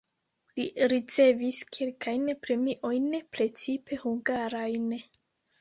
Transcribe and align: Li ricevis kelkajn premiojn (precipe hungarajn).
Li 0.59 0.63
ricevis 0.93 1.59
kelkajn 1.77 2.25
premiojn 2.47 3.05
(precipe 3.37 4.01
hungarajn). 4.07 4.91